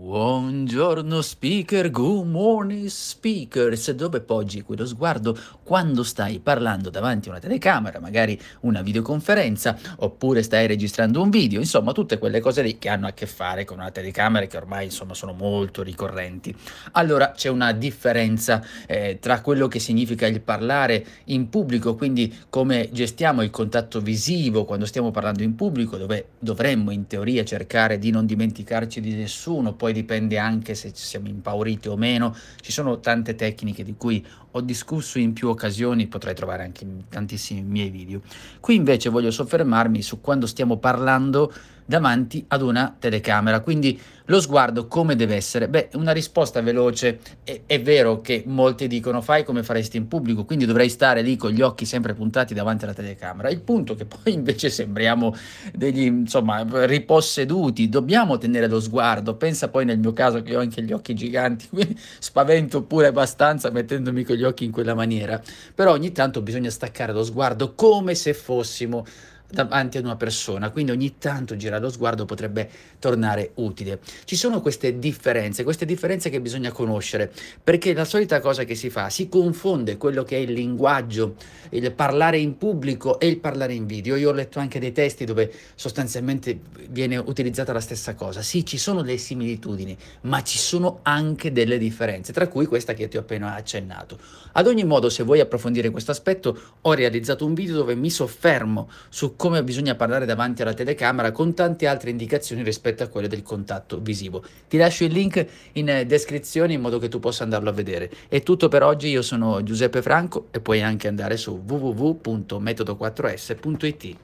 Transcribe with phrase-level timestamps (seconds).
[0.00, 7.40] Buongiorno speaker, good morning speakers, dove poggi quello sguardo quando stai parlando davanti a una
[7.40, 12.88] telecamera, magari una videoconferenza, oppure stai registrando un video, insomma tutte quelle cose lì che
[12.88, 16.54] hanno a che fare con una telecamera che ormai insomma sono molto ricorrenti.
[16.92, 22.88] Allora c'è una differenza eh, tra quello che significa il parlare in pubblico, quindi come
[22.92, 28.12] gestiamo il contatto visivo quando stiamo parlando in pubblico, dove dovremmo in teoria cercare di
[28.12, 33.34] non dimenticarci di nessuno, poi dipende anche se siamo impauriti o meno, ci sono tante
[33.34, 38.20] tecniche di cui ho discusso in più occasioni, potrai trovare anche in tantissimi miei video.
[38.60, 41.52] Qui invece voglio soffermarmi su quando stiamo parlando
[41.88, 43.60] davanti ad una telecamera.
[43.60, 45.68] Quindi lo sguardo come deve essere?
[45.68, 47.18] Beh, una risposta veloce.
[47.42, 51.38] È, è, vero che molti dicono fai come faresti in pubblico, quindi dovrei stare lì
[51.38, 53.48] con gli occhi sempre puntati davanti alla telecamera.
[53.48, 55.34] Il punto è che poi invece sembriamo
[55.72, 57.88] degli, insomma, riposseduti.
[57.88, 59.36] Dobbiamo tenere lo sguardo.
[59.36, 63.70] Pensa poi nel mio caso che ho anche gli occhi giganti, quindi spavento pure abbastanza
[63.70, 65.40] mettendomi con gli occhi in quella maniera.
[65.74, 69.06] Però ogni tanto bisogna staccare lo sguardo come se fossimo
[69.50, 72.68] davanti ad una persona, quindi ogni tanto girare lo sguardo potrebbe
[72.98, 74.00] tornare utile.
[74.24, 77.32] Ci sono queste differenze, queste differenze che bisogna conoscere,
[77.62, 81.36] perché la solita cosa che si fa, si confonde quello che è il linguaggio,
[81.70, 84.16] il parlare in pubblico e il parlare in video.
[84.16, 86.58] Io ho letto anche dei testi dove sostanzialmente
[86.90, 88.42] viene utilizzata la stessa cosa.
[88.42, 93.08] Sì, ci sono le similitudini, ma ci sono anche delle differenze, tra cui questa che
[93.08, 94.18] ti ho appena accennato.
[94.52, 98.90] Ad ogni modo, se vuoi approfondire questo aspetto, ho realizzato un video dove mi soffermo
[99.08, 103.42] su come bisogna parlare davanti alla telecamera con tante altre indicazioni rispetto a quelle del
[103.42, 104.42] contatto visivo.
[104.66, 108.10] Ti lascio il link in descrizione in modo che tu possa andarlo a vedere.
[108.28, 114.16] È tutto per oggi, io sono Giuseppe Franco e puoi anche andare su www.metodo4s.it.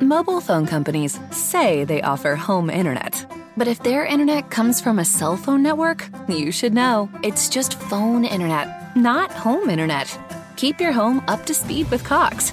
[0.00, 3.26] Mobile phone companies say they offer home internet.
[3.56, 7.08] But if their internet comes from a cell phone network, you should know.
[7.22, 10.14] It's just phone internet, not home internet.
[10.56, 12.52] Keep your home up to speed with Cox.